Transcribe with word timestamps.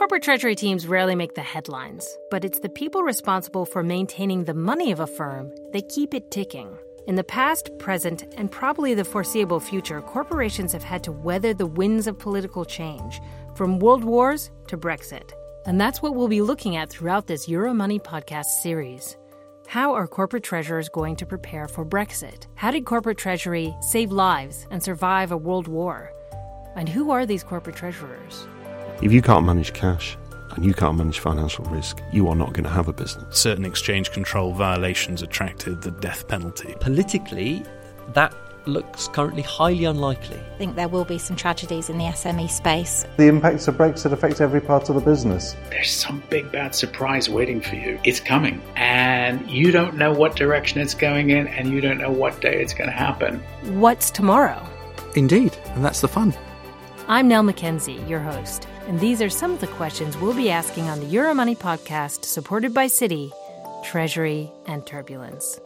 Corporate 0.00 0.22
treasury 0.22 0.54
teams 0.54 0.86
rarely 0.86 1.14
make 1.14 1.34
the 1.34 1.42
headlines, 1.42 2.16
but 2.30 2.42
it's 2.42 2.60
the 2.60 2.70
people 2.70 3.02
responsible 3.02 3.66
for 3.66 3.82
maintaining 3.82 4.44
the 4.44 4.54
money 4.54 4.92
of 4.92 5.00
a 5.00 5.06
firm 5.06 5.52
that 5.74 5.90
keep 5.90 6.14
it 6.14 6.30
ticking. 6.30 6.74
In 7.06 7.16
the 7.16 7.22
past, 7.22 7.68
present, 7.78 8.24
and 8.38 8.50
probably 8.50 8.94
the 8.94 9.04
foreseeable 9.04 9.60
future, 9.60 10.00
corporations 10.00 10.72
have 10.72 10.82
had 10.82 11.04
to 11.04 11.12
weather 11.12 11.52
the 11.52 11.66
winds 11.66 12.06
of 12.06 12.18
political 12.18 12.64
change, 12.64 13.20
from 13.54 13.78
world 13.78 14.02
wars 14.02 14.50
to 14.68 14.78
Brexit. 14.78 15.32
And 15.66 15.78
that's 15.78 16.00
what 16.00 16.14
we'll 16.14 16.28
be 16.28 16.40
looking 16.40 16.76
at 16.76 16.88
throughout 16.88 17.26
this 17.26 17.46
Euromoney 17.46 18.00
podcast 18.00 18.46
series. 18.62 19.18
How 19.66 19.92
are 19.92 20.06
corporate 20.06 20.44
treasurers 20.44 20.88
going 20.88 21.14
to 21.16 21.26
prepare 21.26 21.68
for 21.68 21.84
Brexit? 21.84 22.46
How 22.54 22.70
did 22.70 22.86
corporate 22.86 23.18
treasury 23.18 23.76
save 23.82 24.12
lives 24.12 24.66
and 24.70 24.82
survive 24.82 25.30
a 25.30 25.36
world 25.36 25.68
war? 25.68 26.10
And 26.74 26.88
who 26.88 27.10
are 27.10 27.26
these 27.26 27.44
corporate 27.44 27.76
treasurers? 27.76 28.46
If 29.02 29.12
you 29.12 29.22
can't 29.22 29.46
manage 29.46 29.72
cash 29.72 30.18
and 30.50 30.62
you 30.62 30.74
can't 30.74 30.98
manage 30.98 31.20
financial 31.20 31.64
risk, 31.66 32.02
you 32.12 32.28
are 32.28 32.36
not 32.36 32.52
going 32.52 32.64
to 32.64 32.70
have 32.70 32.86
a 32.86 32.92
business. 32.92 33.38
Certain 33.38 33.64
exchange 33.64 34.12
control 34.12 34.52
violations 34.52 35.22
attracted 35.22 35.80
the 35.80 35.90
death 35.90 36.28
penalty. 36.28 36.74
Politically, 36.80 37.64
that 38.12 38.34
looks 38.66 39.08
currently 39.08 39.40
highly 39.40 39.86
unlikely. 39.86 40.36
I 40.36 40.58
think 40.58 40.76
there 40.76 40.86
will 40.86 41.06
be 41.06 41.16
some 41.16 41.34
tragedies 41.34 41.88
in 41.88 41.96
the 41.96 42.04
SME 42.04 42.50
space. 42.50 43.06
The 43.16 43.28
impacts 43.28 43.68
of 43.68 43.76
Brexit 43.76 44.12
affect 44.12 44.42
every 44.42 44.60
part 44.60 44.90
of 44.90 44.96
the 44.96 45.00
business. 45.00 45.56
There's 45.70 45.90
some 45.90 46.22
big 46.28 46.52
bad 46.52 46.74
surprise 46.74 47.30
waiting 47.30 47.62
for 47.62 47.76
you. 47.76 47.98
It's 48.04 48.20
coming, 48.20 48.60
and 48.76 49.50
you 49.50 49.72
don't 49.72 49.96
know 49.96 50.12
what 50.12 50.36
direction 50.36 50.78
it's 50.78 50.92
going 50.92 51.30
in, 51.30 51.48
and 51.48 51.70
you 51.70 51.80
don't 51.80 51.96
know 51.96 52.12
what 52.12 52.42
day 52.42 52.60
it's 52.60 52.74
going 52.74 52.90
to 52.90 52.96
happen. 52.96 53.38
What's 53.80 54.10
tomorrow? 54.10 54.62
Indeed, 55.16 55.56
and 55.68 55.82
that's 55.82 56.02
the 56.02 56.08
fun. 56.08 56.34
I'm 57.10 57.26
Nell 57.26 57.42
McKenzie, 57.42 58.08
your 58.08 58.20
host, 58.20 58.68
and 58.86 59.00
these 59.00 59.20
are 59.20 59.28
some 59.28 59.50
of 59.50 59.60
the 59.60 59.66
questions 59.66 60.16
we'll 60.16 60.32
be 60.32 60.48
asking 60.48 60.88
on 60.88 61.00
the 61.00 61.06
Euromoney 61.06 61.58
podcast, 61.58 62.24
supported 62.24 62.72
by 62.72 62.86
Citi, 62.86 63.32
Treasury, 63.82 64.48
and 64.66 64.86
Turbulence. 64.86 65.60